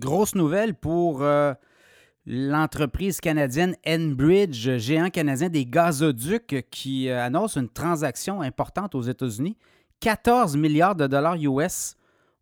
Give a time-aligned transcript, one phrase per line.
[0.00, 1.54] grosse nouvelle pour euh,
[2.26, 9.56] l'entreprise canadienne Enbridge, géant canadien des gazoducs, qui euh, annonce une transaction importante aux États-Unis.
[10.00, 11.96] 14 milliards de dollars US.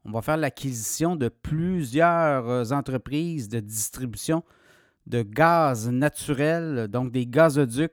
[0.05, 4.43] On va faire l'acquisition de plusieurs euh, entreprises de distribution
[5.07, 7.93] de gaz naturel, donc des gazoducs.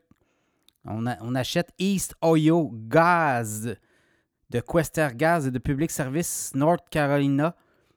[0.87, 3.75] On, achète East Ohio Gaz
[4.51, 7.55] de Quester Gas et de Public Service North Carolina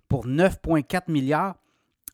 [0.08, 1.56] pour 9,4 milliards.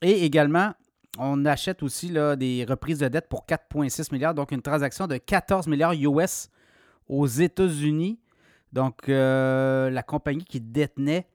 [0.03, 0.73] Et également,
[1.19, 5.17] on achète aussi là, des reprises de dette pour 4,6 milliards, donc une transaction de
[5.17, 6.49] 14 milliards US
[7.09, 8.19] aux États-Unis.
[8.73, 11.29] Donc, euh, la compagnie qui détenait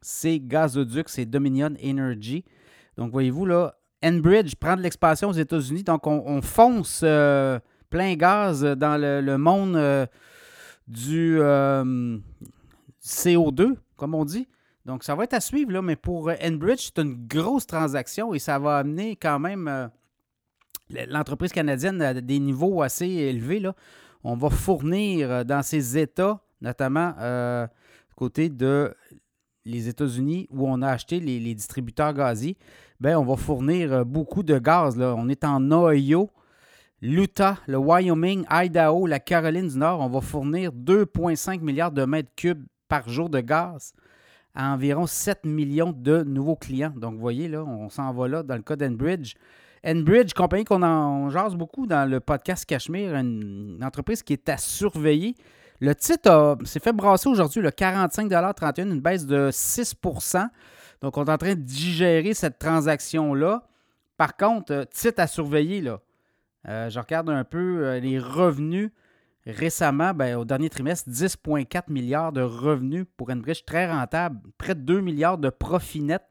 [0.00, 2.44] ces gazoducs, c'est Dominion Energy.
[2.96, 3.74] Donc, voyez-vous, là,
[4.04, 5.82] Enbridge prend de l'expansion aux États-Unis.
[5.82, 7.58] Donc, on, on fonce euh,
[7.90, 10.06] plein gaz dans le, monde euh,
[10.86, 12.18] du euh,
[13.02, 14.46] CO2, comme on dit.
[14.86, 18.34] Donc, ça va être à suivre, là, mais pour euh, Enbridge, c'est une grosse transaction
[18.34, 19.88] et ça va amener quand même euh,
[21.08, 23.60] l'entreprise canadienne à des niveaux assez élevés.
[23.60, 23.74] Là.
[24.24, 27.66] On va fournir euh, dans ces États, notamment euh,
[28.14, 28.94] côté de
[29.64, 32.58] les États-Unis où on a acheté les, distributeurs gaziers,
[33.00, 34.98] ben, on va fournir beaucoup de gaz.
[34.98, 35.14] Là.
[35.16, 36.30] On est en Ohio,
[37.00, 40.00] l'Utah, le Wyoming, Idaho, la Caroline du Nord.
[40.00, 43.94] On va fournir 2,5 milliards de mètres cubes par jour de gaz
[44.54, 46.92] à environ 7 millions de nouveaux clients.
[46.96, 49.34] Donc, vous voyez, là, on s'en va là dans le cas d'Enbridge.
[49.86, 54.56] Enbridge, compagnie qu'on en jase beaucoup dans le podcast Cachemire, une, entreprise qui est à
[54.56, 55.34] surveiller.
[55.80, 60.48] Le titre s'est fait brasser aujourd'hui, le 45,31 une baisse de 6%
[61.02, 63.66] Donc, on est en train de digérer cette transaction-là.
[64.16, 66.00] Par contre, euh, titre à surveiller, là.
[66.68, 68.90] Euh, je regarde un peu euh, les revenus
[69.46, 74.80] récemment, ben, au dernier trimestre, 10,4 milliards de revenus pour Enbridge, très rentable, près de
[74.80, 76.22] 2 milliards de profit net.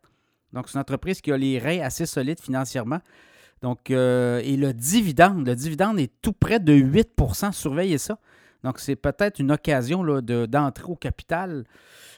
[0.52, 3.00] Donc, c'est une entreprise qui a les reins assez solides financièrement.
[3.62, 8.18] Donc, euh, et le dividende, le dividende est tout près de 8% surveillez ça.
[8.64, 11.66] Donc, c'est peut-être une occasion là, de- d'entrer au capital.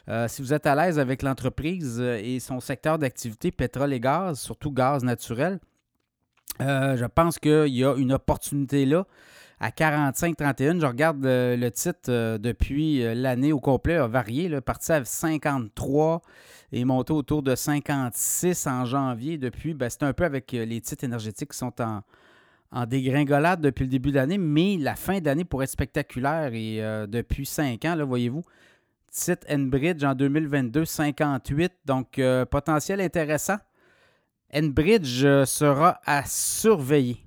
[0.08, 4.00] Euh, si vous êtes à l'aise avec l'entreprise euh, et son secteur d'activité, pétrole et
[4.00, 5.60] gaz, surtout gaz naturel,
[6.58, 9.06] je pense qu'il y a une opportunité là
[9.60, 10.80] à 45-31.
[10.80, 15.04] Je regarde euh, le titre euh, depuis euh, l'année au complet, a varié, parti à
[15.04, 16.22] 53
[16.72, 19.38] et monté autour de 56 en janvier.
[19.38, 22.02] Depuis, ben, c'est un peu avec les titres énergétiques qui sont en,
[22.86, 27.46] dégringolade depuis le début de l'année, mais la fin d'année pourrait être spectaculaire et depuis
[27.46, 28.42] 5 ans, voyez-vous,
[29.10, 33.56] titre Enbridge en 2022, 58, donc potentiel intéressant.
[34.52, 37.25] Enbridge sera à surveiller.